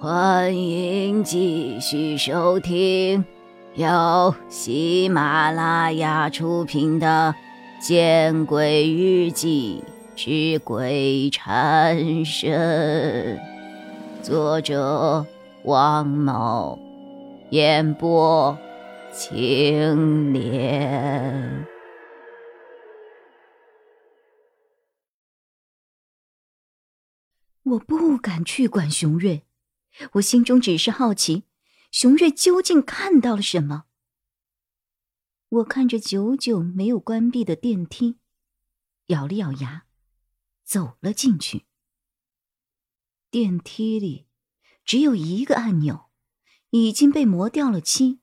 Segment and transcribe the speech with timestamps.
[0.00, 3.24] 欢迎继续收听
[3.74, 7.34] 由喜马拉雅出品的
[7.84, 9.82] 《见鬼日记
[10.14, 13.36] 之鬼缠身》，
[14.22, 15.26] 作者
[15.64, 16.78] 王某，
[17.50, 18.56] 演播
[19.12, 21.66] 青莲。
[27.64, 29.42] 我不敢去管熊瑞。
[30.14, 31.44] 我心中只是好奇，
[31.90, 33.84] 熊瑞究竟看到了什么？
[35.48, 38.18] 我看着久久没有关闭的电梯，
[39.06, 39.86] 咬了咬牙，
[40.64, 41.64] 走了进去。
[43.30, 44.26] 电梯里
[44.84, 46.10] 只有一个按钮，
[46.70, 48.20] 已经被磨掉了漆，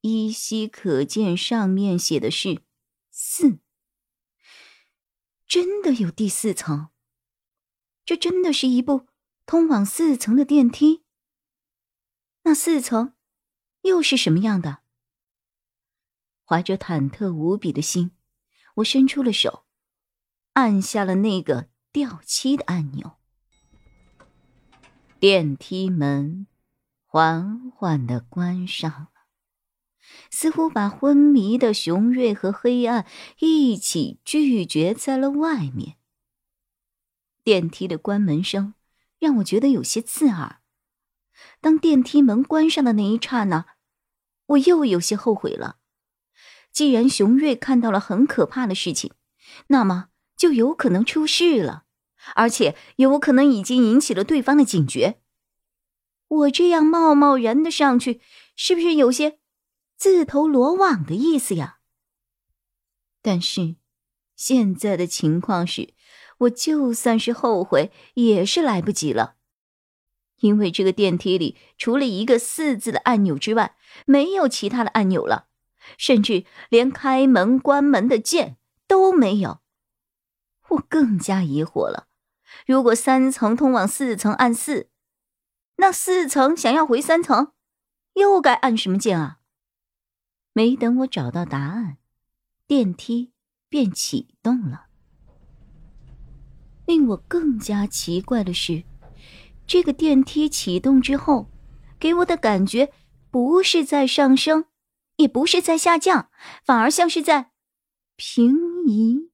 [0.00, 2.62] 依稀可见上面写的是
[3.10, 3.60] “四”。
[5.46, 6.88] 真的有第四层？
[8.04, 9.06] 这真的是一部？
[9.46, 11.04] 通往四层的电梯，
[12.44, 13.14] 那四层
[13.82, 14.78] 又是什么样的？
[16.44, 18.12] 怀着忐忑无比的心，
[18.76, 19.64] 我伸出了手，
[20.54, 23.18] 按下了那个掉漆的按钮。
[25.18, 26.46] 电梯门
[27.06, 29.10] 缓缓的关上了，
[30.30, 33.06] 似乎把昏迷的雄瑞和黑暗
[33.38, 35.96] 一起拒绝在了外面。
[37.42, 38.74] 电梯的关门声。
[39.24, 40.60] 让我觉得有些刺耳。
[41.62, 43.64] 当电梯门关上的那一刹那，
[44.48, 45.78] 我又有些后悔了。
[46.70, 49.14] 既然熊瑞看到了很可怕的事情，
[49.68, 51.84] 那么就有可能出事了，
[52.34, 55.22] 而且有可能已经引起了对方的警觉。
[56.28, 58.20] 我这样贸贸然的上去，
[58.54, 59.38] 是不是有些
[59.96, 61.78] 自投罗网的意思呀？
[63.22, 63.76] 但是，
[64.36, 65.94] 现在的情况是。
[66.38, 69.36] 我就算是后悔，也是来不及了，
[70.40, 75.46] 因为这个电梯里除了一个“四”字的按钮之外，没有其他的按钮了，
[75.96, 78.56] 甚至连开门、关门的键
[78.86, 79.60] 都没有。
[80.70, 82.08] 我更加疑惑了：
[82.66, 84.90] 如果三层通往四层按四，
[85.76, 87.52] 那四层想要回三层，
[88.14, 89.38] 又该按什么键啊？
[90.52, 91.98] 没等我找到答案，
[92.66, 93.32] 电梯
[93.68, 94.86] 便启动了。
[96.86, 98.84] 令我更加奇怪的是，
[99.66, 101.48] 这个电梯启动之后，
[101.98, 102.92] 给我的感觉
[103.30, 104.66] 不是在上升，
[105.16, 106.30] 也不是在下降，
[106.64, 107.52] 反而像是在
[108.16, 109.30] 平移，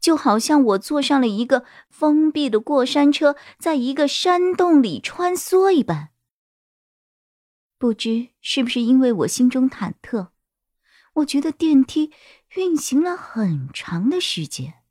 [0.00, 6.10] 就好像我坐上了一个封闭的过山车，在一个山洞里穿梭一般。
[7.78, 10.30] 不知是不是因为我心中忐忑，
[11.14, 12.10] 我觉得电梯
[12.56, 14.82] 运行了很长的时间。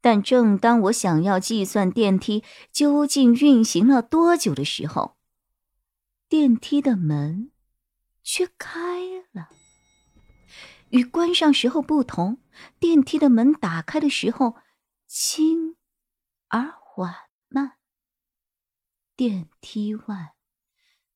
[0.00, 5.16] 但正当我想要计算电梯究竟运行了多久的时候，
[6.28, 7.50] 电梯的门
[8.22, 9.00] 却开
[9.32, 9.50] 了。
[10.90, 12.38] 与关上时候不同，
[12.78, 14.56] 电梯的门打开的时候
[15.06, 15.76] 轻
[16.48, 17.14] 而缓
[17.48, 17.72] 慢。
[19.16, 20.34] 电梯外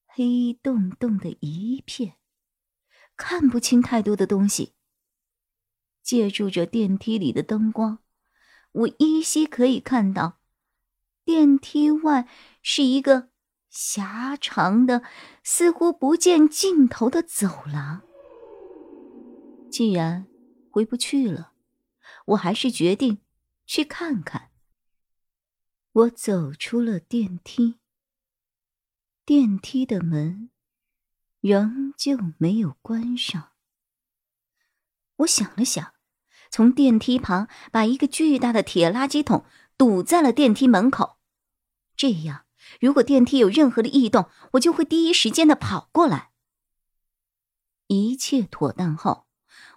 [0.06, 2.16] 黑洞洞的一片，
[3.16, 4.74] 看不清太多的东西。
[6.02, 8.00] 借助着电梯里的灯光。
[8.72, 10.40] 我依稀可以看到，
[11.24, 12.26] 电梯外
[12.62, 13.28] 是一个
[13.68, 15.02] 狭长的、
[15.44, 18.02] 似乎不见尽头的走廊。
[19.70, 20.26] 既然
[20.70, 21.52] 回不去了，
[22.26, 23.20] 我还是决定
[23.66, 24.50] 去看看。
[25.92, 27.78] 我走出了电梯，
[29.26, 30.50] 电梯的门
[31.40, 33.50] 仍旧没有关上。
[35.16, 35.92] 我想了想。
[36.52, 39.46] 从电梯旁把一个巨大的铁垃圾桶
[39.78, 41.16] 堵在了电梯门口，
[41.96, 42.44] 这样
[42.78, 46.30] 如果电梯有任何的异动，我就会第一时间的跑过来。
[47.86, 49.26] 一切妥当后，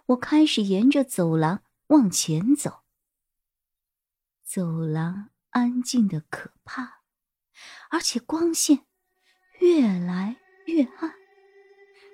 [0.08, 2.82] 我开始沿着走廊往前走。
[4.44, 7.00] 走廊安静的可怕，
[7.90, 8.86] 而且光线
[9.60, 10.36] 越来
[10.66, 11.14] 越暗，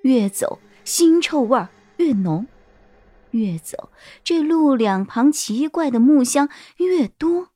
[0.04, 2.46] 越走腥臭味越浓。
[3.32, 3.92] 越走，
[4.24, 7.50] 这路两旁奇怪的木箱越多。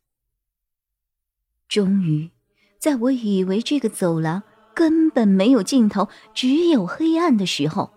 [1.67, 2.31] 终于，
[2.79, 4.43] 在我以为这个走廊
[4.73, 7.93] 根本没有尽头，只有黑暗的时候，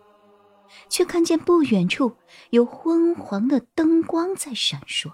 [0.88, 2.16] 却看见不远处
[2.50, 5.12] 有昏黄的灯光在闪烁。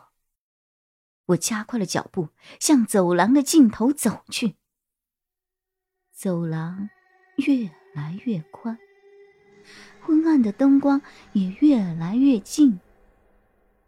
[1.27, 2.29] 我加快了脚步，
[2.61, 4.57] 向走廊的尽头走去。
[6.13, 6.91] 走廊
[7.37, 8.79] 越来越宽。
[10.01, 11.01] 昏暗的灯光
[11.33, 12.81] 也越来越近，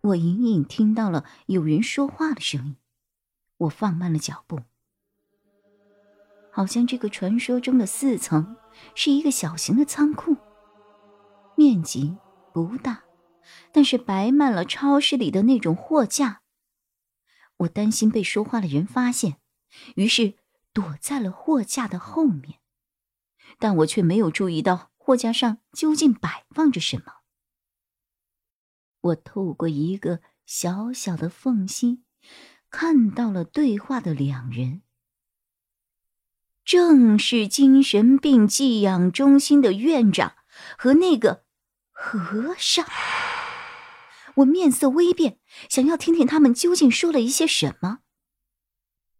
[0.01, 2.77] 我隐隐听到了有人说话的声音。
[3.59, 4.61] 我放慢了脚步。
[6.51, 8.57] 好像这个传说中的四层
[8.95, 10.37] 是一个小型的仓库，
[11.55, 12.17] 面积
[12.53, 13.05] 不大，
[13.73, 16.41] 但是摆满了超市里的那种货架。
[17.59, 19.37] 我担心被说话的人发现，
[19.97, 20.35] 于是
[20.73, 22.59] 躲在了货架的后面，
[23.59, 27.19] 但我却没有注意到货架上究竟摆放着什么。
[29.01, 32.03] 我透过一个小小的缝隙，
[32.71, 34.83] 看到了对话的两人，
[36.65, 40.35] 正是精神病寄养中心的院长
[40.77, 41.45] 和那个
[41.93, 42.85] 和尚。
[44.39, 45.39] 我面色微变，
[45.69, 48.01] 想要听听他们究竟说了一些什么。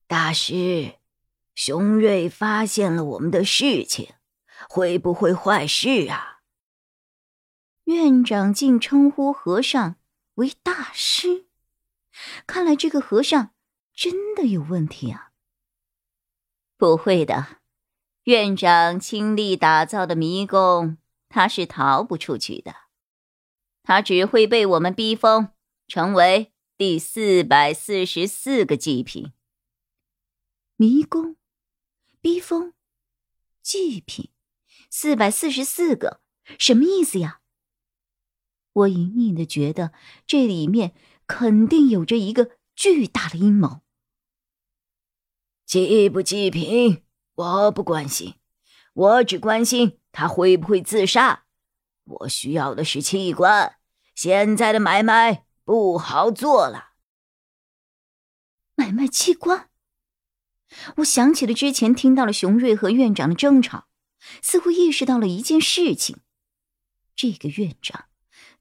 [0.09, 0.97] 大师，
[1.55, 4.13] 熊瑞发现了我们的事情，
[4.69, 6.41] 会不会坏事啊？
[7.85, 9.97] 院长竟称呼和尚
[10.35, 11.47] 为大师，
[12.47, 13.55] 看来这个和尚
[13.95, 15.33] 真的有问题啊！
[16.77, 17.61] 不会的，
[18.25, 20.99] 院长倾力打造的迷宫，
[21.29, 22.75] 他是逃不出去的。
[23.83, 25.51] 他只会被我们逼疯，
[25.87, 29.33] 成为第四百四十四个祭品。
[30.75, 31.37] 迷宫，
[32.21, 32.75] 逼疯，
[33.63, 34.31] 祭品，
[34.91, 36.21] 四百四十四个，
[36.59, 37.41] 什么意思呀？
[38.73, 39.93] 我隐隐的觉得
[40.27, 40.95] 这里面
[41.27, 43.81] 肯定有着一个巨大的阴谋。
[45.65, 47.03] 祭不祭品，
[47.35, 48.35] 我不关心，
[48.93, 51.47] 我只关心他会不会自杀。
[52.05, 53.77] 我需要的是器官，
[54.15, 56.91] 现在的买卖不好做了。
[58.77, 59.71] 买卖器官，
[60.99, 63.89] 我想起了之前听到了熊瑞和院长的争吵，
[64.43, 66.19] 似乎意识到了一件事情：
[67.15, 68.07] 这个院长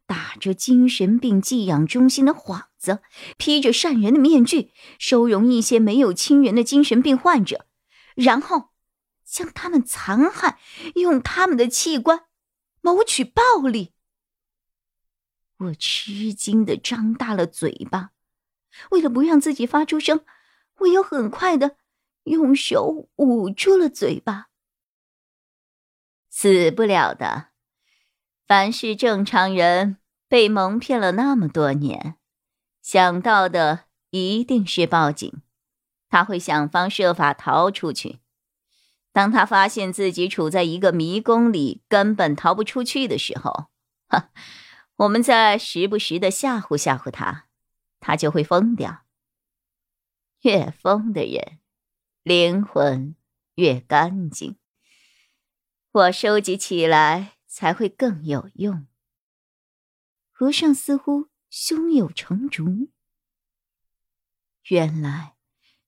[0.05, 3.01] 打着精神病寄养中心的幌子，
[3.37, 7.65] 披着善人的面具，收容一些没有亲人的精神病患者，
[8.15, 8.69] 然后
[9.25, 10.59] 将他们残害，
[10.95, 12.25] 用他们的器官。
[12.81, 13.93] 谋取暴利，
[15.57, 18.11] 我吃惊的张大了嘴巴。
[18.91, 20.23] 为了不让自己发出声，
[20.79, 21.77] 我又很快的
[22.25, 24.49] 用手捂住了嘴巴。
[26.37, 27.47] 死不了的，
[28.45, 29.95] 凡是正常人
[30.27, 32.17] 被蒙骗了那么多年，
[32.81, 35.41] 想到的一定是报警。
[36.09, 38.19] 他会想方设法逃出去。
[39.13, 43.67] 当他发现自己处在一个迷宫里，根本逃不出去的时候，
[44.09, 44.29] 哈，
[44.97, 47.45] 我们在时不时的吓唬吓唬他，
[48.01, 49.05] 他就会疯掉。
[50.41, 51.59] 越疯的人，
[52.23, 53.15] 灵魂
[53.55, 54.57] 越干净。
[55.95, 58.85] 我收集起来才会更有用。
[60.29, 62.91] 和尚似乎胸有成竹。
[64.69, 65.35] 原来。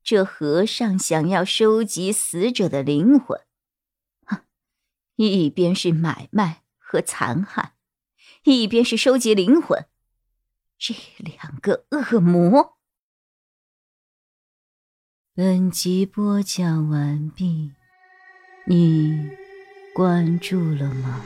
[0.02, 3.42] 这和尚想要收集死者的灵魂，
[4.24, 4.46] 哼，
[5.18, 7.76] 一边是买卖和残害，
[8.44, 9.86] 一边是收集灵魂，
[10.78, 12.78] 这两个恶魔。
[15.34, 17.74] 本集播讲完毕，
[18.66, 19.30] 你
[19.98, 21.22] 关注了吗？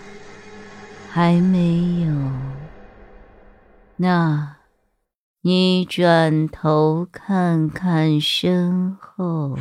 [1.12, 2.31] 还没有？
[3.97, 4.56] 那。
[5.41, 9.57] 你转头看看身后。